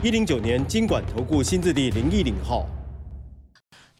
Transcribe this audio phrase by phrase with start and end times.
[0.00, 2.64] 一零九年金管投顾新字第零一零号。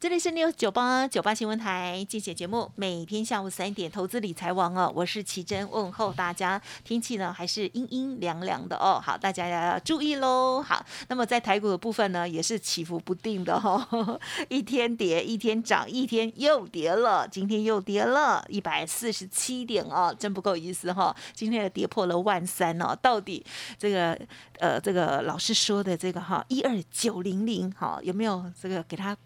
[0.01, 6.62] 这里是六九八九八新闻台，竞选节目，每天下午三点，投资理财王哦，我是奇珍，问候大家。
[6.84, 10.62] 天气呢还是阴阴凉凉的哦，好，大家要注意喽。
[10.62, 13.88] 好，那么在台股的部分呢，也是起伏不定的哈，
[14.48, 21.15] 一天跌，一天涨，一天又跌了，今天又跌了一百四十七点哦，真不够意思哈。
[21.35, 23.45] 今天又跌破了万三哦，到底
[23.77, 24.16] 这个
[24.60, 29.16] 呃这个老师说的这个哈一二九零零哈有没有这个给他？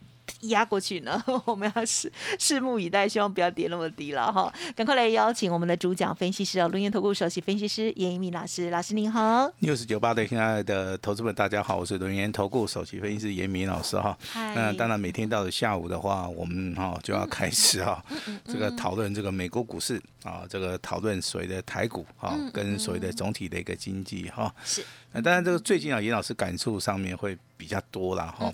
[0.43, 4.53] 压过去呢， 我们要拭拭目以待，希望不要跌那么低了哈。
[4.75, 9.51] 赶快来邀请我们的主讲分析师哦，龙岩投顾首席分析师严一鸣老师，老师您好。
[9.61, 14.17] news 九八的亲爱的投资们，大家好，我是龙岩投顾首席分析师严明老师哈。
[14.35, 18.05] 那当然，每天到了下午的话，我们哈就要开始哈，
[18.45, 24.55] 这个讨论这个美国股市啊，这个讨论所谓的台股啊，跟所谓的总体的一个经济哈。
[24.65, 24.85] 是。
[25.15, 28.53] 那当然，这个最近啊，严老师感触上面会比较多了哈，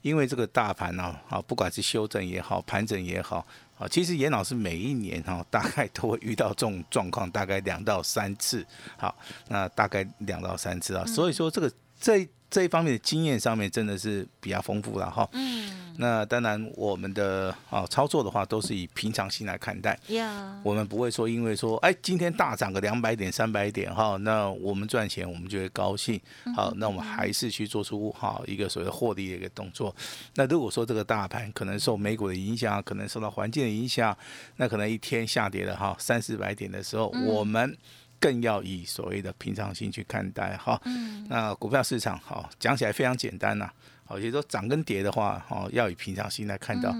[0.00, 3.44] 因为这个大盘呢，啊，不管是修正也好，盘整也好，
[3.76, 8.64] 啊，其实严老师每一年哈， 大概都会遇到这种状况，大概两到三次，
[8.96, 9.12] 好，
[9.48, 11.68] 那大概两到三次啊，所以说这个
[12.04, 15.26] 这这一方面的经验上面真的是比较丰富了哈。
[15.32, 15.80] 嗯。
[15.96, 19.96] 那当然，我们的啊操作的话，都是以平常心来看待。
[20.08, 26.20] 呀，我们不会说，因为说，哎，今天大涨个两百点、三百点，哈，那我们赚钱，我们就会高兴。
[26.56, 29.94] 好，那我们还是去做出哈一个所谓的获利的一个动作。
[30.34, 34.16] 那如果说这个大盘可能受美股的影响，可能受到环境的影响，
[34.56, 37.78] 那可能一天下跌了哈三四百点的时候，我们
[38.24, 40.80] 更要以所谓的平常心去看待哈。
[41.28, 43.70] 那股票市场好讲起来非常简单呐。
[44.06, 46.90] 好，也就说涨跟跌的话，哦，要以平常心来看到。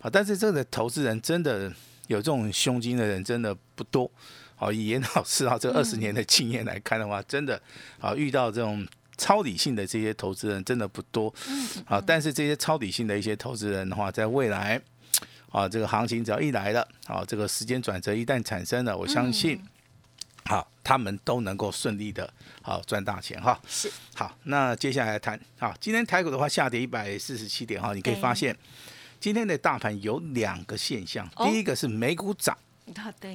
[0.00, 1.70] 好，但是这个投资人真的
[2.06, 4.10] 有这种胸襟的人真的不多。
[4.56, 7.60] 好，以严老师啊这二十年的经验来看的话，真的
[7.98, 8.86] 啊遇到这种
[9.18, 11.30] 超理性的这些投资人真的不多。
[11.84, 14.80] 好，但是这些超理性的一些投资人的话，在未来
[15.50, 19.60] 啊这个行情只要一来了，啊这个时间转折一旦产生了，我相信。
[20.46, 23.58] 好，他们都能够顺利的，好赚大钱哈。
[23.66, 28.56] 是，好，那接下来谈，好，今天台股的话下跌一百四十七点哈，你可以发现
[29.20, 32.56] 今天的大盘有两个现象，第一个是美股涨，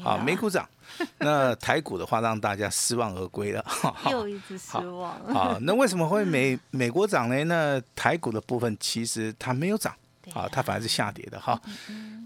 [0.03, 0.67] 好，美股涨，
[1.19, 3.65] 那台股的话让大家失望而归了，
[4.11, 5.33] 又一次失望。
[5.33, 7.43] 好，那为什么会美 美国涨呢？
[7.45, 9.95] 那台股的部分其实它没有涨。
[10.33, 11.59] 啊，它反而是下跌的哈，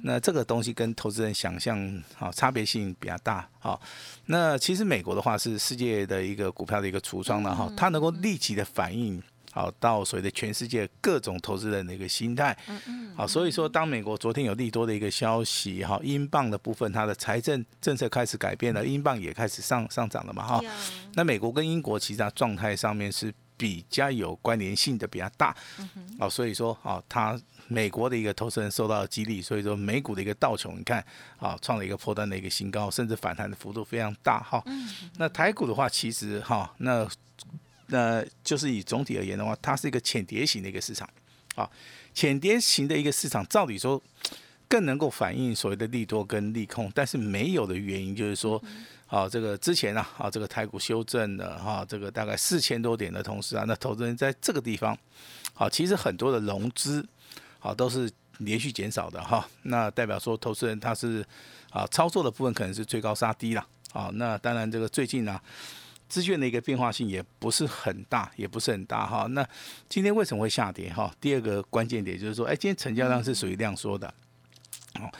[0.03, 1.77] 那这个东西跟投资人想象
[2.17, 3.79] 啊差别性比较大啊。
[4.27, 9.21] 那其实美国的话是世界的一个股票的一个橱窗了哈，它能够立即的反应
[9.51, 12.55] 好到所谓的全世界各种投资人的一个心态。
[13.15, 20.61] 好，所以说当美国昨天有利多的一个消息哈，英镑的部分它的财政政策开始改变了，英镑也开始上上涨了嘛哈。
[21.15, 25.55] 那美国跟英国其实它状态上面是比较有关联性的比较大。
[25.77, 25.87] 嗯
[26.17, 27.39] 哦，所以说啊它。
[27.71, 31.05] 美国的一个投资人受到激励，所以说美股的一个道琼，你看
[31.37, 34.59] 啊，创了一个破断的一个新高，甚至反弹的幅度非常大哈。
[35.17, 37.07] 那台股的话，其实哈，那
[37.85, 41.07] 那就是以总体而言的话，它是一个浅跌型的一个市场
[41.53, 41.69] 啊。
[42.11, 44.01] 浅跌型的一个市场，照理说
[44.67, 48.59] 更能够反映所谓的利多跟利空，但是没有的原因就是说，
[49.09, 54.97] 啊，这个之前啊，啊，这个台股修正的哈，这个大概四千多点的同时啊，那投资人在这个地方，
[55.53, 57.05] 好，其实很多的融资。
[57.61, 61.21] 好，都是连续减少的哈，那代表说投资人他是
[61.71, 65.37] 啊操作的部分可能是追高杀低了，啊，那当然这个最近呢，
[66.07, 69.27] 资券的一个变化性也不是很大，也不是很大哈。
[69.31, 69.45] 那
[69.89, 71.13] 今天为什么会下跌哈？
[71.19, 74.13] 第二个关键点就是说，哎，今天成交量是属于量缩的，
[74.95, 75.11] 哦，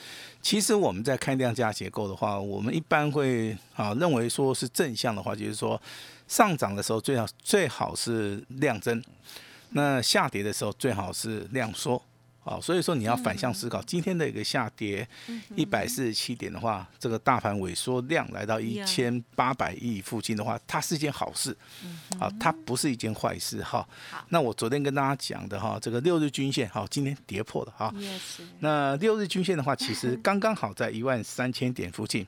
[0.42, 5.80] 其实我们在看量价结构的话，我们一般会啊认为说是正向的话，就是说
[6.26, 9.02] 上涨的时候最好最好是量增，
[9.70, 12.02] 那下跌的时候最好是量缩。
[12.42, 15.06] 哦，所以说你要反向思考，今天的一个下跌
[15.54, 21.54] 一百四十七点的话，这个大盘萎缩量来到一千八百亿附近的话，它是一件好事，
[22.18, 23.86] 啊，它不是一件坏事哈。
[24.30, 27.94] 那我昨天跟大家讲的哈，这个六日均线哈，今天跌破了哈。
[28.60, 32.26] 那六日均线的话，其实刚刚好在一万三千点附近。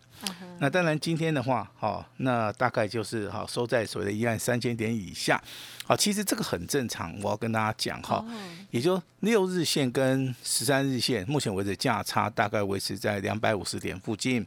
[0.60, 5.42] 那当然今天的话，好，那大概就是好收在所谓的一万三千点以下。
[5.84, 8.24] 好，其实这个很正常，我要跟大家讲哈，
[8.70, 10.01] 也就六日线跟
[10.42, 14.46] 十三日线，目前为止价差大概维持在两百五十点附近。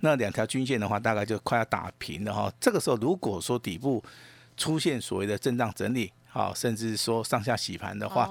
[0.00, 2.52] 那两条均线的话，大概就快要打平了哈。
[2.60, 4.02] 这个时候，如果说底部
[4.56, 8.30] 出现所谓的震荡整理，好，甚至说上下洗盘的话，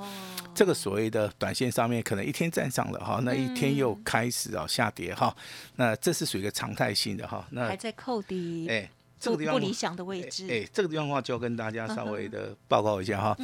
[0.54, 5.36] 这个所谓的短线上面可能一天站上了哈，那一天又开始啊下跌哈，
[5.77, 7.45] 那这是属于一个常态性的哈。
[7.50, 8.68] 那还在扣底。
[8.69, 8.89] 哎。
[9.23, 13.37] 这个地方不理想的位置，哎，这个地方的话就要跟大家稍微的报告一下哈。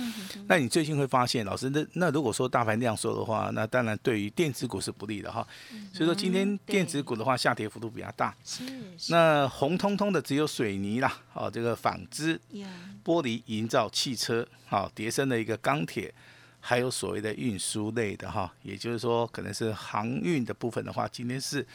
[0.47, 5.47] 那你最近会发现，老师，那那如果说大盘量说的话，那当然对于电子股是不利的哈。
[5.93, 8.35] 所以说今天电子股的话下跌幅度比较大。
[8.43, 8.63] 是。
[9.09, 12.37] 那红彤彤的只有水泥啦，哦，这个纺织、
[13.05, 16.13] 玻璃、营造、汽车，好，叠升的一个钢铁，
[16.59, 21.65] 还有所谓的运输类的哈，也就是说可能是航运的部分的话，今天是。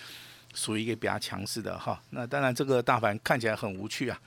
[0.54, 4.18] 属于一个比较强势的哈，那当然这个大盘看起来很无趣啊，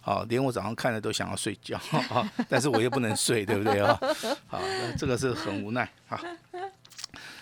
[0.00, 3.98] 好，连我早上看了都想要睡觉哈， 但是我又不能睡，对不对啊？
[4.46, 6.20] 好，那这个是很无奈啊。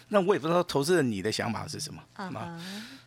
[0.08, 2.58] 那我也不知道投资人你的想法是什么啊？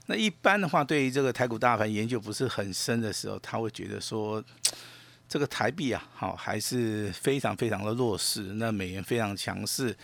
[0.06, 4.42] 那一般的话，对于这个台股大盘研究不是很深的时候，他会觉得说，
[5.28, 9.96] 这个台币啊，好还是非常非常的弱势，那美元非常强势。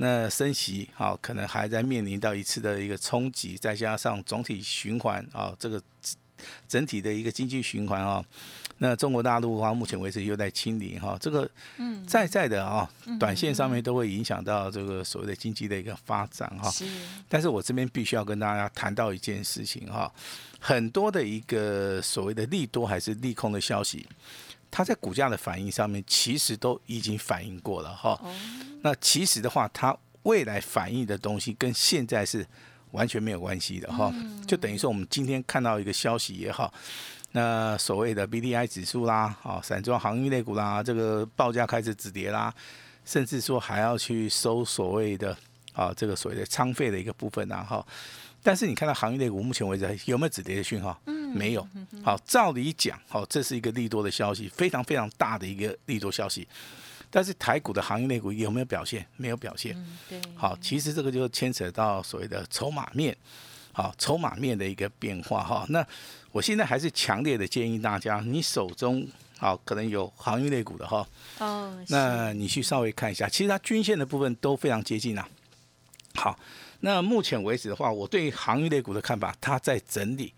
[0.00, 5.82] 那升息好，可能还在面临到一次的一个冲击，再加上总体循环啊，这个
[6.68, 8.24] 整体的一个经济循环啊，
[8.78, 11.50] 那中国大陆的话，目前为止又在清零哈，这个
[12.06, 16.72] 在在的啊，短线上面都会影响到这个所谓的经济的一个发展哈。
[17.28, 20.08] 但是我这边必须要跟大家谈到一件事情哈，
[20.60, 24.06] 很多的一个所谓的利多还是利空的消息。
[24.70, 28.20] 它在股价的反应上面，其实都已经反映过了哈。
[28.82, 32.46] 那其实的话，它未来反映的东西跟现在是
[32.92, 34.12] 完全没有关系的哈。
[34.46, 36.72] 就等于说，我们今天看到一个消息也好，
[37.32, 42.54] 那所谓的 B D I 指数啦，啊，散装航运类股啦，这个报价开始止跌啦，
[43.04, 45.36] 甚至说还要去收所谓的
[45.78, 47.86] 啊，这个所谓的仓费的一个部分啊，哈。
[48.42, 51.00] 但是你看到行业类股目前为止有没有止跌的讯号？
[51.06, 51.66] 嗯没有。
[52.02, 56.46] 好，照理讲，好，这是一个利多的消息，非常非常大的一个利多消息。
[57.10, 59.06] 但是台股的行业类股有没有表现？
[59.16, 59.76] 没有表现。
[60.08, 60.20] 对。
[60.34, 63.16] 好，其实这个就牵扯到所谓的筹码面，
[63.72, 65.66] 好，筹码面的一个变化哈。
[65.68, 65.86] 那
[66.32, 71.06] 我现在还是强烈的建议大家，你手中好可能有行业类股的哈。
[71.38, 71.84] 哦。
[71.88, 75.28] 那你去稍微看一下，其实它均线的部分都非常接近啊。
[76.18, 76.38] 好。
[76.80, 80.32] 那目前为止的话，我对航运类股的看法，它在整理，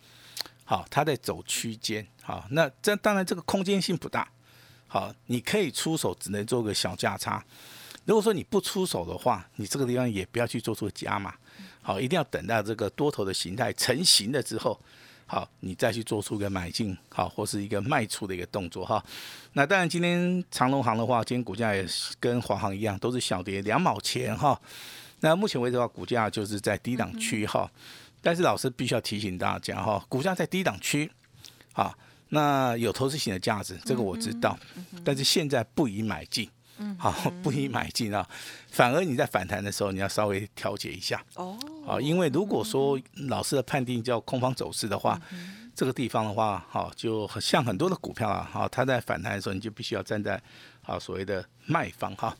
[0.65, 4.27] 好，它在走区间，好，那这当然这个空间性不大，
[4.87, 7.44] 好，你可以出手，只能做个小价差。
[8.06, 11.35] 如果说你不出手的话，你这个地方也不要去做出加码，
[11.82, 14.81] 好，一定要等到这个多头的形态成型了之后，
[15.27, 19.05] 好，你再去做出一个买进，好，或是一个卖出的一个动作哈。
[19.53, 24.59] 那当然，今天长隆行的话，今天股价也是跟华航一样，都是小跌两毛钱哈。
[25.20, 27.70] 那目前为止的话，股价就是在低档区哈，
[28.22, 31.11] 但是老师必须要提醒大家哈，股价在低档区，
[31.75, 31.96] 啊，
[32.31, 34.58] 那有投资型的价值，这个我知道，
[35.05, 37.12] 但是现在不宜买进，嗯好，
[37.43, 38.26] 不宜买进啊，
[38.70, 45.20] 反而你在反弹的时候，你要稍微调节一下哦，好，因为如果说老师的判定叫空方走势的话，
[45.75, 50.40] 这个地方的话，好，就像很多的股票啊，好，它在反弹的时候，你就必须要站在
[50.82, 52.37] 好所谓的卖方哈。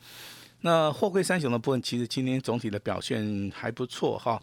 [0.63, 4.39] 那货柜三雄的部分，其实今天总体的表现还不错哈，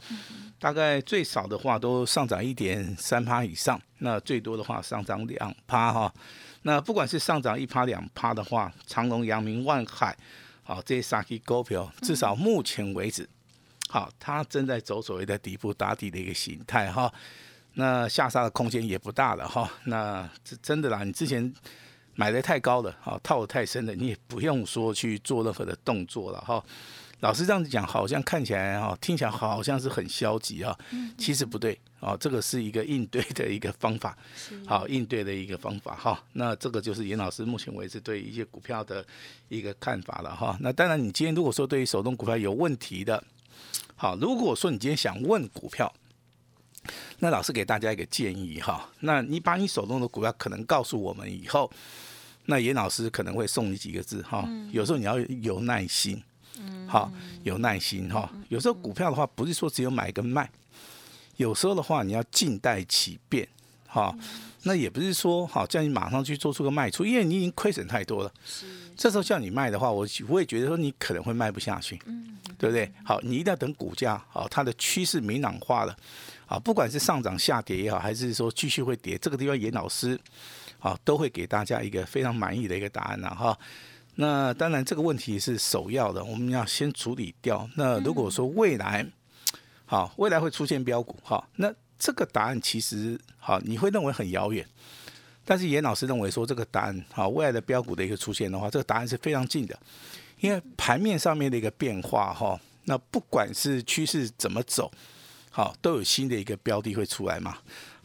[0.58, 6.12] 大概最少的话都上涨一点三趴以上，那最多的话上涨两趴哈。
[6.62, 10.16] 那不管是上涨一趴两趴的话，长隆、阳明、万海，
[10.64, 13.28] 好这些三 K 股票，至少目前为止，
[13.88, 17.12] 好它正在走所谓的底部打底的一个形态哈。
[17.74, 19.70] 那下杀的空间也不大了哈。
[19.84, 21.54] 那这真的啦，你之前。
[22.18, 26.62] 买的太高了，哈，套的太深了，你也不用说去做任何的动作了，哈。
[27.20, 30.76] 老师这样子讲，好像看起来哈，听起来好像是很消极啊，
[31.16, 34.18] 其实不对，哦，这个是一个应对的一个方法，
[34.66, 36.20] 好应对的一个方法，哈。
[36.32, 39.06] 那这个就是严老师目前为止对一些股票的
[39.48, 40.58] 一个看法了，哈。
[40.60, 43.22] 那当然，你今天如果说对于手动股票有问题的，
[43.94, 45.94] 好，如果说你今天想问股票。
[47.18, 51.70] 那老师给大家一个建议哈，那你把你手中的股票可能告诉我们以后，
[52.50, 54.48] 那严老师可能会送你几个字哈。
[54.72, 56.22] 有时候你要有耐心，
[56.86, 57.12] 好，
[57.42, 58.30] 有耐心哈。
[58.48, 60.50] 有时候股票的话，不是说只有买跟卖，
[61.36, 63.46] 有时候的话你要静待其变，
[63.86, 64.16] 哈。
[64.62, 68.32] 那也不是说好叫你马上去做出个卖出，因为你已经亏损太多了。
[68.96, 71.96] 这时候叫你卖的话，我我也觉得说你可能会卖不下去，
[72.58, 72.90] 对不对？
[73.04, 75.96] 好，你一定要等股价好，它的趋势明朗化了，
[76.46, 80.18] 啊，不管是上涨下跌也好，还是说继续会跌，这个地方严老师
[80.78, 83.58] 啊都会给大家一个非常满意的一个答案了哈。
[84.16, 87.68] 那当然这个问题是首要的，我们要先处理掉。
[87.76, 89.06] 那如果说未来
[89.86, 94.66] 好，未来会出现标股哈，那这个答案其实好，你会认为很遥远。
[95.44, 99.78] 但是严老师认为说这个答案好，未来的标股的一个出现的话，这个答案是非常近的，
[100.40, 104.90] 因为盘面上面的一个变化哈，那不管是趋势怎么走，
[105.50, 107.56] 好都有新的一个标的会出来嘛。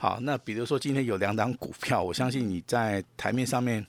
[0.03, 3.87] 好，那比如说今天有两档股票，我相信你在台面上面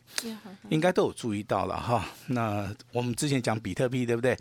[0.68, 2.06] 应该都有注意到了哈。
[2.28, 4.38] 那我们之前讲比特币对不对？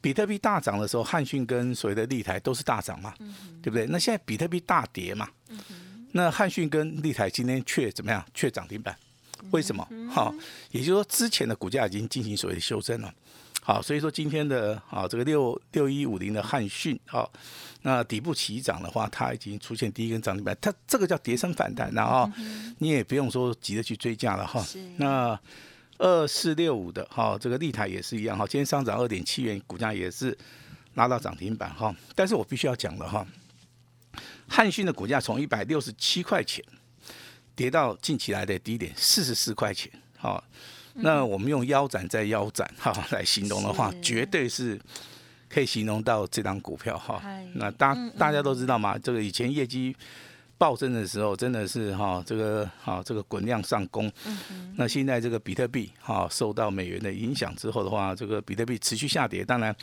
[0.00, 3.12] 比特币大涨的时候，汉讯跟所谓的立台都是大涨嘛，
[3.60, 3.84] 对不对？
[3.86, 5.28] 那现在比特币大跌嘛。
[6.12, 8.24] 那汉讯跟立台今天却怎么样？
[8.32, 8.96] 却涨停板，
[9.50, 9.84] 为什么？
[10.08, 10.32] 哈，
[10.70, 13.12] 也就是说之前的股价已经进行所谓的修正了。
[13.64, 17.32] 好，所以说今天的啊这个六六一五零的汉讯，好，
[17.82, 22.28] 那底部起涨的话，它已经出现第一根涨停板，它这个叫跌升反弹，然后
[22.78, 24.64] 你也不用说急着去追价了哈。
[24.96, 25.38] 那
[25.98, 30.36] 二四六五的哈，这个立台也是一样哈，今天上涨二点七元，股价也是
[30.94, 31.94] 拉到涨停板哈。
[32.16, 33.24] 但是我必须要讲了哈。
[34.48, 36.64] 汉讯的股价从一百六十七块钱
[37.54, 39.88] 跌到近期来的低点四十四块钱，
[40.18, 40.42] 好，
[40.94, 44.80] 那我们用腰斩再腰斩哈 来形容的话，绝对是
[45.48, 47.22] 可以形容到这张股票哈。
[47.54, 49.94] 那大大家都知道嘛，这个以前业绩
[50.58, 54.10] 暴增的时候，真的是哈这个哈这个滚量上攻。
[54.76, 59.74] 那现在这个比特币哈受到美元的影响之后的话，这个比特币持续下跌，当然。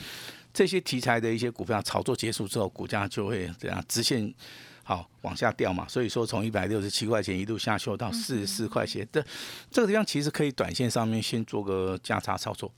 [0.52, 4.34] 这些题材的一些股票炒作结束之后，股价就会这样直线
[4.82, 5.86] 好往下掉嘛。
[5.88, 9.24] 所以说，从一百六十七块钱一度下修到四十四块钱，这
[9.70, 12.72] 这个地方其实可以短线上面先做个价差操作，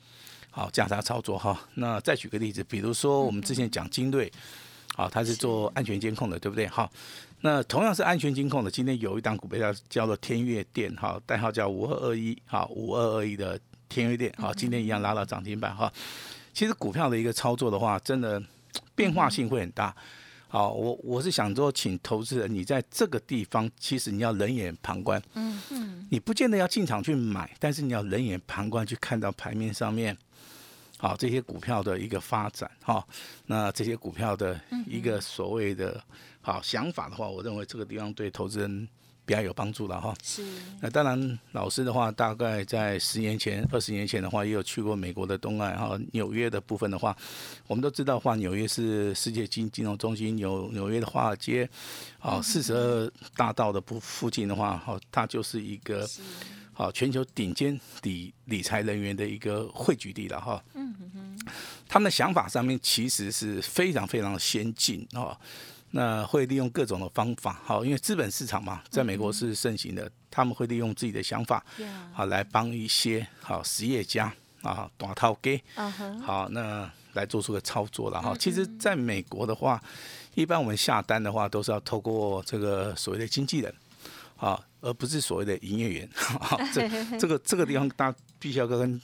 [0.50, 1.58] 好价差操作哈。
[1.74, 4.30] 那再举个例子，比如说我们之前讲精锐，
[4.94, 6.66] 好，它是做安全监控的，对不对？
[6.66, 6.90] 好，
[7.40, 15.92] 那同样是安全监控的，今天有一档股票叫做天悦电，哈，代号叫五二二一，好，五二二一的天悦电，好，今天一样拉到涨停板，哈。
[16.52, 18.42] 其实股票的一个操作的话，真的
[18.94, 19.94] 变化性会很大。
[20.52, 25.18] 好，我我是想说，请投资人，你在这个地方，其实你要冷眼旁观。
[25.32, 26.06] 嗯嗯。
[26.10, 30.14] 你不见得要进场去买，但是你要冷眼旁观，去看到盘面上面，
[30.98, 32.70] 好这些股票的一个发展。
[32.82, 33.02] 哈，
[33.46, 35.98] 那这些股票的一个所谓的
[36.42, 38.86] 好想法的话，我认为这个地方对投资人。
[39.24, 40.44] 比较有帮助了哈，是。
[40.80, 47.16] 那当然，老师的话，大概在十年前、二十年前的话，也有去过美国的东岸哈，纽约的部分的话，
[47.66, 51.68] 我们都知道话，纽约是世界金金融中心，纽纽约的华尔街，
[52.18, 56.08] 啊，四十二大道的附附近的话，哈，它就是一个，
[56.72, 60.62] 好全球顶尖理理财人员的一个汇聚地了哈。
[60.74, 61.38] 嗯哼
[61.88, 65.38] 他们的想法上面其实是非常非常先进啊。
[65.94, 71.64] 那会利用各种的方法，好，因为资本市场嘛，在美国是盛行的，他们会利用自己的想法，
[72.12, 74.32] 好来帮一些好实业家
[74.62, 75.62] 啊，短套给，
[76.24, 78.34] 好，那来做出个操作了哈。
[78.38, 79.82] 其实，在美国的话，
[80.34, 83.74] 一般我们下单的话，都是要透过这个所谓的经纪人，
[84.34, 86.08] 好，而不是所谓的营业员。
[86.72, 86.88] 这
[87.20, 89.00] 这个这个地方，大必须要跟。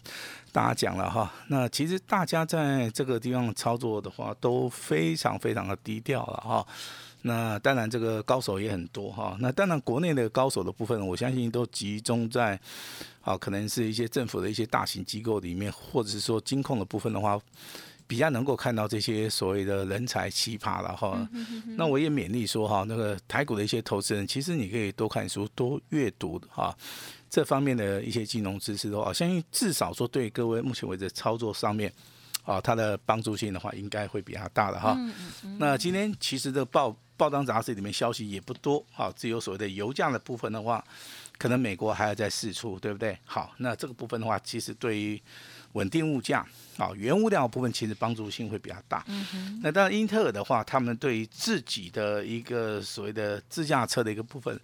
[0.50, 6.66] 大家讲了哈，那其实大家在这个地方操作的话都非常非常的低调了哈。
[7.20, 9.36] 那当然这个高手也很多哈。
[9.40, 12.58] 那当然国内的高手的部分，我相信都集中在
[13.20, 17.38] 啊，可能是一些政府的一些大型机构里面，或者是说金控的部分的话，
[18.06, 21.28] 比较能够看到这些所谓的人才奇葩了哈。
[21.76, 26.74] 那我也勉励说哈，那个台股的一些投资人，其实你可以多看书、多阅读哈。
[27.30, 31.92] 这方面的一些金融知识的话，相信至少说对各位目前为止操作上面，
[32.42, 34.98] 啊，它的帮助性的话，应该会比较大的哈。
[35.58, 40.82] 那今天其实这报报章杂志里面消息也不多，啊，只有所谓的油价的部分的话，
[41.36, 43.18] 可能美国还要再试出，对不对？
[43.24, 45.20] 好，那这个部分的话，其实对于
[45.72, 46.46] 稳定物价。
[46.78, 49.02] 啊，原物料部分其实帮助性会比较大。
[49.08, 49.58] 嗯。
[49.60, 54.56] 那当然，英特尔的话，他们对于自己的一个所谓的自驾车的一个部分，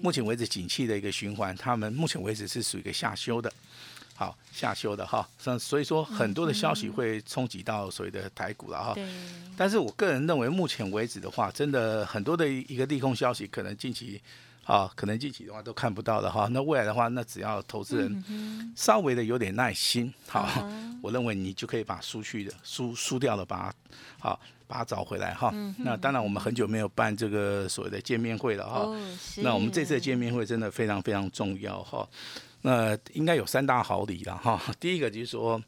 [0.00, 3.52] 目前为止景气的一个循环，他们目前为止是属于一个下修的。
[4.14, 5.28] 好，下修的哈。
[5.40, 8.94] 所所以说，很多的消息会冲击到所谓的台股了哈。
[8.94, 9.04] 对。
[9.56, 14.22] 但是我个人认为，目前为止的话，真的很多的一个利空消息，可能近期。
[14.66, 16.48] 啊，可能近期的话都看不到的哈。
[16.50, 20.68] 那未来的话，那只要投资人稍微的有点耐心，好，
[21.00, 23.74] 我认为你就可以把输去的输输掉了，把它
[24.18, 25.54] 好把它找回来哈。
[25.78, 28.86] 那当然我们很久没有办这个所谓的见面会了哈。
[29.36, 32.06] 那我们这次的见面会真的非常非常重要哈。
[32.62, 34.60] 那应该有三大好礼了哈。
[34.80, 35.62] 第一个就是说，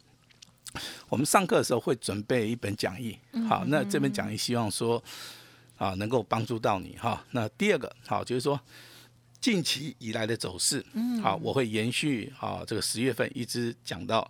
[1.07, 5.01] 我们上课的时候会准备一本讲义，好，那这本讲义希望说
[5.79, 7.25] 啊能够帮助到你哈。
[7.31, 8.61] 那第二个好就是说。
[9.41, 14.29] 近期以来的走势，嗯，好，我会延续啊，这个十月份一直讲到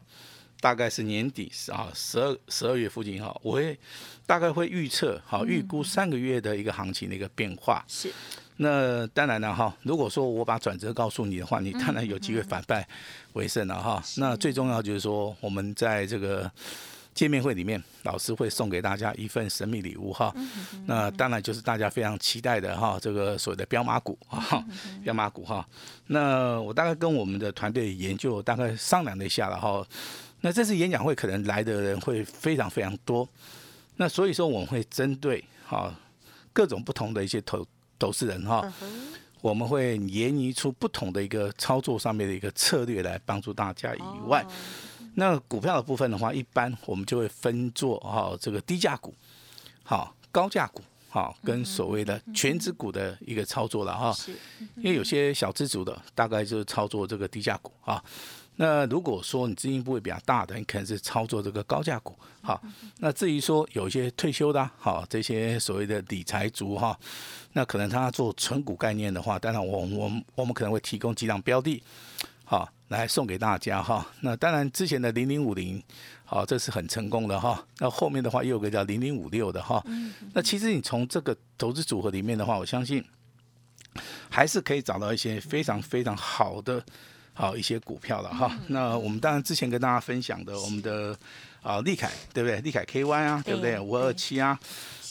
[0.62, 3.76] 大概是年底啊，十二十二月附近哈，我会
[4.28, 7.84] 大概会预测好预估三个月的一个行情的一个变化。
[7.88, 8.14] 是，
[8.58, 12.88] 那当然了哈，如果说我把转折告诉你的话，你当然有机会反败
[13.34, 14.04] 为胜了哈。
[14.18, 16.50] 那最重要就是说，我们在这个。
[17.14, 20.34] 见面会里面，老师会送给大家一份神秘礼物哈。
[20.86, 24.64] 那当然就是大家非常期待的哈，这个所谓的标马股哈，
[25.04, 25.68] 标马股哈。
[26.08, 29.86] 那我大概跟我们的团队研究，大概商量了一下了哈。
[30.42, 33.28] 那这次演讲会可能来的人会非常非常多。
[33.98, 35.94] 那所以说我们会针对哈
[36.54, 38.72] 各种不同的一些投投资人哈，
[39.42, 44.46] 我们会研拟出不同的一个操作上面的一个策略来帮助大家以外。
[45.16, 49.14] 那股票的部分的话，一般我们就会分做哈这个低价股，
[49.84, 54.16] 好高价股，好跟所谓的全指股的一个操作了哈。
[54.78, 58.04] 因为有些小资族的，大概就是操作这个低价股啊。
[58.56, 62.18] 那如果说你资金部位比较大的，你可能是操作这个高价股。
[62.42, 62.62] 好，
[62.98, 66.98] 那至于说有一些退休的，好这些所谓的理财族哈，
[67.54, 71.82] 那可能他做纯股概念的话，当然我我我们可能会提供几档标的，
[72.46, 72.70] 好。
[72.90, 75.82] 来送给大家哈，那当然之前的零零五零，
[76.26, 77.64] 好，这是很成功的哈。
[77.78, 79.84] 那后面的话又有个叫零零五六的哈。
[80.34, 83.04] 那其实你从这个投资组合里面的话，我相信
[84.28, 86.84] 还是可以找到一些非常非常好的
[87.34, 88.58] 好一些股票了哈。
[88.68, 91.16] 那我们当然之前跟大家分享的，我们的
[91.62, 92.60] 啊利凯对不对？
[92.62, 93.80] 利凯 KY 啊，对不对？
[93.80, 94.60] 五二七啊。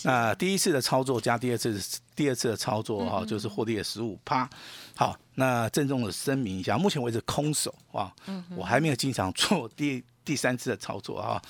[0.05, 1.81] 那第一次的操作加第二次
[2.15, 4.49] 第二次的操作哈，就是获利了十五趴。
[4.95, 8.13] 好，那郑重的声明一下，目前为止空手啊，
[8.57, 11.43] 我还没有经常做第第三次的操作啊。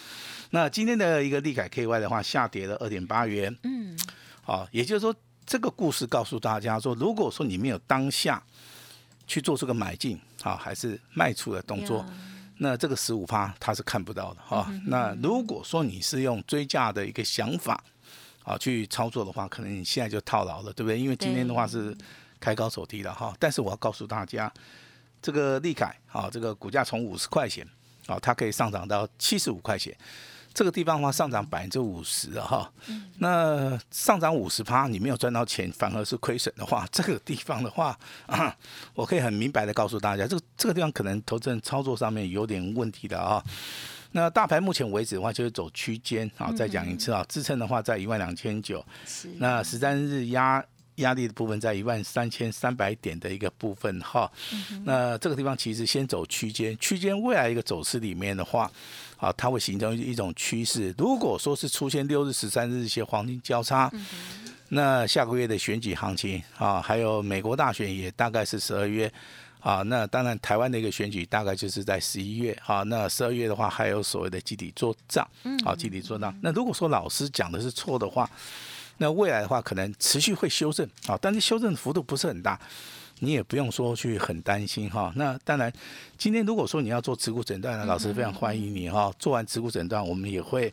[0.51, 3.55] 那今天的一个利凯 KY 的话，下跌了二点八元。
[3.65, 3.99] 嗯，
[4.43, 5.15] 好，也就是说
[5.45, 8.43] 这个故事告诉大家说，如果说你没有当下
[9.27, 12.05] 去做这个买进啊，还是卖出的动作，
[12.59, 14.71] 那这个十五趴它是看不到的哈。
[14.87, 17.83] 那如果说你是用追价的一个想法。
[18.49, 20.99] 啊，去操作的话，可能你现在就套牢了，对不对？
[20.99, 21.95] 因为今天的话是
[22.41, 23.35] 开高走低了哈。
[23.39, 24.51] 但是我要告诉大家，
[25.21, 27.69] 这个利凯啊，这个股价从五十块钱
[28.07, 29.95] 啊，它可以上涨到七十五块钱，
[30.55, 32.73] 这个地方的话上涨百分之五十哈。
[33.19, 37.99] 那上涨五十趴，你没有赚到钱，反而是亏损的话，这个地方的话，
[38.95, 43.45] 我可以很明白的告诉大家，这个这个地方可能投资人操作上面有点问题的啊。
[44.13, 46.51] 那大盘目前为止的话，就是走区间啊。
[46.53, 48.85] 再讲一次啊，支撑的话在一万两千九，
[49.37, 50.65] 那十三日压
[50.97, 54.31] 压力的部分在一万三千三百点的一个部分哈。
[54.85, 58.71] 那这个地方其实先走区间，区间未来一个走势里面的话，
[59.19, 60.95] 啊，它会形成一种趋势。
[60.97, 63.93] 如果说是出现六日、十三日一些黄金交叉，
[64.71, 69.13] 那下个月的选举行情啊，还有美国大选也大概是十二月。
[69.69, 72.83] 啊，那当然，台湾的一个选举大概就是在十一月啊。
[72.85, 75.29] 那十二月的话，还有所谓的集体做账，
[75.63, 76.35] 好，集体做账。
[76.41, 78.31] 那如果说老师讲的是错的话，
[78.97, 82.59] 那未来的话可能持续会修正啊，但是修正的幅度不是很大，
[83.19, 85.13] 你也不用说去很担心哈。
[85.17, 85.71] 那当然，
[86.17, 89.13] 今天如果说你要做持股诊断呢，老师非常欢迎你哈。
[89.19, 90.73] 做完持股诊断，我们也会。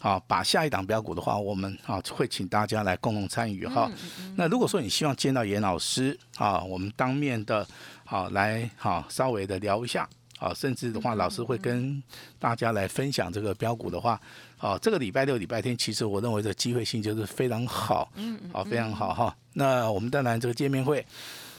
[0.00, 3.90] 好，把下一档标股的话，我们啊会请大家来共同参与哈。
[4.36, 7.66] 那如果说你希望见到严老师啊，我们当面的，
[8.04, 10.08] 好来好稍微的聊一下，
[10.38, 12.00] 啊，甚至的话，老师会跟
[12.38, 14.20] 大家来分享这个标股的话，
[14.58, 19.36] 啊，这个礼拜六、礼拜天，其实我认为的机会性就是非常好，嗯，好，非常好哈。
[19.54, 21.04] 那我们当然这个见面会，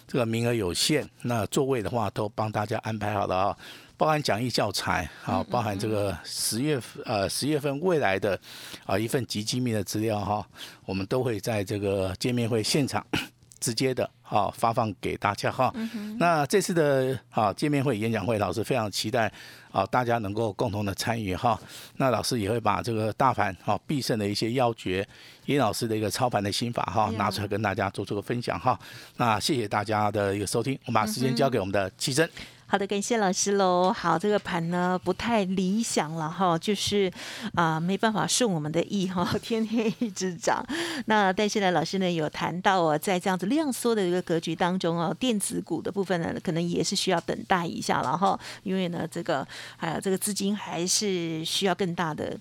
[0.08, 3.58] 这个名额有限，那座位的话都帮大家安排好了啊。
[4.00, 8.40] 包含讲义教材啊，包含这个十月呃十月份未来的
[8.86, 10.48] 啊一份极机密的资料哈，
[10.86, 13.06] 我们都会在这个见面会现场
[13.60, 15.74] 直接的啊发放给大家哈。
[16.18, 19.30] 那这次的啊见面会演讲会，老师非常期待
[19.70, 21.60] 啊大家能够共同的参与哈。
[21.98, 25.06] 那老师也会把这个大盘哈必胜的一些要诀，
[25.48, 28.80] 尹老师的一个操盘的心法哈拿出来跟大家做这个分享哈。
[29.18, 32.30] 那谢谢大家的一个收听，我们把时间交给我们的七珍。
[32.72, 33.92] 好的，感谢老师喽。
[33.92, 37.12] 好，这个盘呢不太理想了哈，就是
[37.56, 40.64] 啊没办法顺我们的意哈， 天天一直涨。
[41.08, 49.44] 那但是呢，老师呢有谈到哦，在这样子量缩的一个格局当中哦，电子股的部分呢，可能也是需要等待一下了哈，因为呢这个
[49.76, 52.38] 还有这个资金还是需要更大的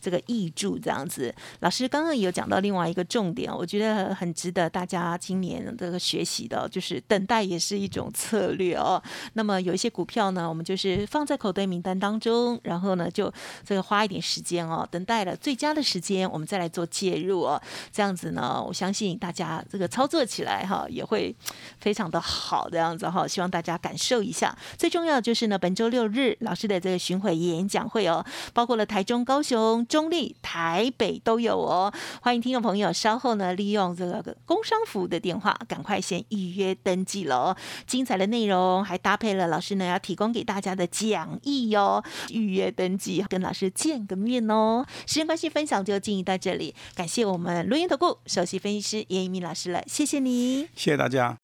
[0.00, 1.34] 这个益助这样子。
[1.58, 9.02] 老师刚刚有讲到另外一个重点，我觉得很值得大家今年这个学习的，就是等待也是一种策略哦。
[9.32, 9.71] 那么有。
[9.72, 13.32] 有一些股票呢，我们就是放在口袋名单当中，然后呢，就
[13.64, 17.58] 这个花一点时间哦，等待了最佳的时间，我们再来做介入哦。
[17.90, 21.34] 这样子呢，我相信大家这个操作起来哈，也会
[21.78, 23.26] 非常的好这样子哈。
[23.26, 24.54] 希望大家感受一下。
[24.76, 31.90] 最重要的就是呢，本周六日老师的这个巡回演讲会哦，包括了台中、高雄、中立、台北都有哦。
[32.20, 37.56] 欢迎听众朋友稍后呢，利用这个工商服务的电话，赶快先预约登记了哦。
[37.86, 39.61] 精彩的内容还搭配了老。
[39.62, 44.84] 是呢，要提供给大家的讲义哟，预约登记，跟老师见个面哦。
[45.06, 51.38] 时间关系，分享就进行到这里，感谢我们录音投顾首席分析师严一鸣老师了，谢谢你，谢谢大家。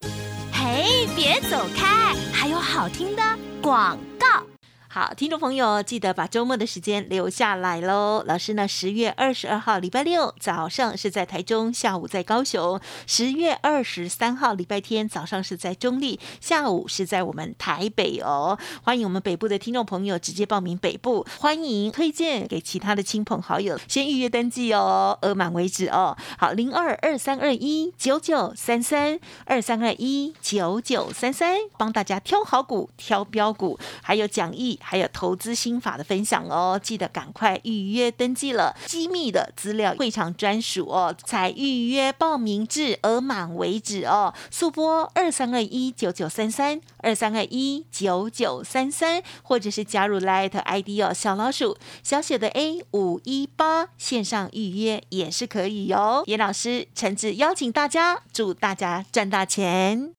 [0.52, 3.22] 嘿，别走开，还有好听的
[3.62, 4.57] 广告。
[4.98, 8.24] 好，听众朋友，记得把周末的时间留下来喽。
[8.26, 18.58] 老师呢，十月二十二号礼拜六早上是在台中，下午在高雄；十月二十三号礼拜天早上是在中立，下午是在我们台北哦。
[18.82, 26.16] 欢迎我们北部的听众朋友直接报名北部，欢迎推荐给其他的亲朋好友，先预约登记哦，额满为止哦。
[26.36, 34.80] 好，零二二三二一九九三三二三二一九九三三，帮大家挑好股、挑标股，还有讲义。
[34.88, 56.22] 还有投资心法的分享哦，记得赶快预约登记了，机密的资料会场专属哦，才预约报名至额满为止哦，速播二三二一九九三三二三二一九九三三，或者是加入 Light ID 哦，小老鼠小写的 A 五一八线上预约也是可以哟。
[56.24, 60.17] 严老师诚挚邀请大家，祝大家赚大钱。